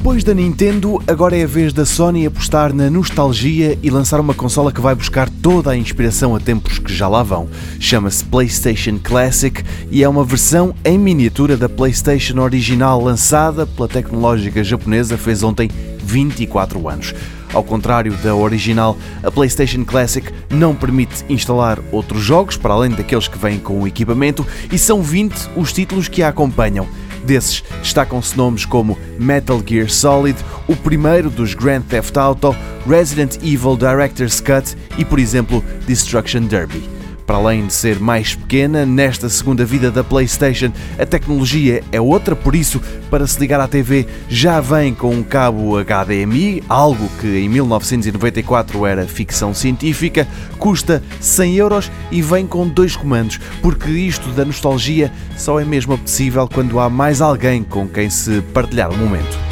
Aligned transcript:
Depois 0.00 0.24
da 0.24 0.32
Nintendo, 0.32 0.98
agora 1.06 1.36
é 1.36 1.44
a 1.44 1.46
vez 1.46 1.74
da 1.74 1.84
Sony 1.84 2.24
apostar 2.24 2.72
na 2.72 2.88
nostalgia 2.88 3.78
e 3.82 3.90
lançar 3.90 4.18
uma 4.18 4.32
consola 4.32 4.72
que 4.72 4.80
vai 4.80 4.94
buscar 4.94 5.28
toda 5.28 5.72
a 5.72 5.76
inspiração 5.76 6.34
a 6.34 6.40
tempos 6.40 6.78
que 6.78 6.90
já 6.90 7.06
lá 7.06 7.22
vão. 7.22 7.50
Chama-se 7.78 8.24
PlayStation 8.24 8.98
Classic 8.98 9.62
e 9.90 10.02
é 10.02 10.08
uma 10.08 10.24
versão 10.24 10.74
em 10.86 10.98
miniatura 10.98 11.54
da 11.54 11.68
PlayStation 11.68 12.40
original 12.40 12.98
lançada 12.98 13.66
pela 13.66 13.86
tecnológica 13.86 14.64
japonesa 14.64 15.18
fez 15.18 15.42
ontem 15.42 15.70
24 16.02 16.88
anos. 16.88 17.14
Ao 17.52 17.62
contrário 17.62 18.14
da 18.22 18.34
original, 18.34 18.96
a 19.22 19.30
PlayStation 19.30 19.84
Classic 19.84 20.26
não 20.48 20.74
permite 20.74 21.26
instalar 21.28 21.78
outros 21.92 22.22
jogos 22.22 22.56
para 22.56 22.72
além 22.72 22.92
daqueles 22.92 23.28
que 23.28 23.36
vêm 23.36 23.58
com 23.58 23.82
o 23.82 23.86
equipamento 23.86 24.46
e 24.72 24.78
são 24.78 25.02
20 25.02 25.50
os 25.56 25.74
títulos 25.74 26.08
que 26.08 26.22
a 26.22 26.28
acompanham. 26.28 26.88
Desses 27.24 27.62
destacam-se 27.80 28.36
nomes 28.36 28.64
como 28.64 28.98
Metal 29.18 29.60
Gear 29.64 29.90
Solid, 29.90 30.36
o 30.68 30.76
primeiro 30.76 31.30
dos 31.30 31.54
Grand 31.54 31.82
Theft 31.82 32.16
Auto, 32.16 32.54
Resident 32.86 33.36
Evil 33.42 33.76
Director's 33.76 34.40
Cut 34.40 34.76
e, 34.98 35.04
por 35.04 35.18
exemplo, 35.18 35.62
Destruction 35.86 36.42
Derby. 36.46 36.99
Para 37.30 37.38
além 37.38 37.64
de 37.68 37.72
ser 37.72 38.00
mais 38.00 38.34
pequena, 38.34 38.84
nesta 38.84 39.28
segunda 39.28 39.64
vida 39.64 39.88
da 39.88 40.02
PlayStation, 40.02 40.72
a 40.98 41.06
tecnologia 41.06 41.80
é 41.92 42.00
outra, 42.00 42.34
por 42.34 42.56
isso, 42.56 42.82
para 43.08 43.24
se 43.24 43.38
ligar 43.38 43.60
à 43.60 43.68
TV 43.68 44.04
já 44.28 44.60
vem 44.60 44.92
com 44.92 45.14
um 45.14 45.22
cabo 45.22 45.76
HDMI, 45.78 46.60
algo 46.68 47.08
que 47.20 47.28
em 47.28 47.48
1994 47.48 48.84
era 48.84 49.06
ficção 49.06 49.54
científica, 49.54 50.26
custa 50.58 51.04
100 51.20 51.54
euros 51.54 51.92
e 52.10 52.20
vem 52.20 52.48
com 52.48 52.66
dois 52.66 52.96
comandos, 52.96 53.38
porque 53.62 53.92
isto 53.92 54.28
da 54.30 54.44
nostalgia 54.44 55.12
só 55.36 55.60
é 55.60 55.64
mesmo 55.64 55.96
possível 55.96 56.48
quando 56.52 56.80
há 56.80 56.90
mais 56.90 57.20
alguém 57.20 57.62
com 57.62 57.86
quem 57.86 58.10
se 58.10 58.42
partilhar 58.52 58.90
o 58.90 58.96
momento. 58.96 59.49